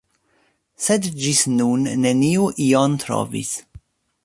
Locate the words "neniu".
2.07-2.49